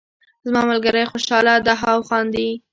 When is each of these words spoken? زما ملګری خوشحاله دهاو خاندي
زما 0.45 0.61
ملګری 0.69 1.03
خوشحاله 1.11 1.53
دهاو 1.67 1.99
خاندي 2.09 2.49